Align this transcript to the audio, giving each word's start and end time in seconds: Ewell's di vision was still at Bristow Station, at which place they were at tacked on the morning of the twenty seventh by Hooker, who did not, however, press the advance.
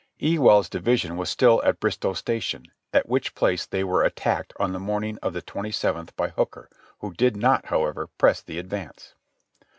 Ewell's 0.19 0.67
di 0.67 0.79
vision 0.79 1.15
was 1.15 1.29
still 1.29 1.61
at 1.63 1.79
Bristow 1.79 2.13
Station, 2.13 2.65
at 2.91 3.07
which 3.07 3.35
place 3.35 3.67
they 3.67 3.83
were 3.83 4.03
at 4.03 4.15
tacked 4.15 4.51
on 4.59 4.71
the 4.73 4.79
morning 4.79 5.19
of 5.21 5.33
the 5.33 5.43
twenty 5.43 5.71
seventh 5.71 6.15
by 6.15 6.29
Hooker, 6.29 6.71
who 7.01 7.13
did 7.13 7.37
not, 7.37 7.67
however, 7.67 8.07
press 8.07 8.41
the 8.41 8.57
advance. 8.57 9.13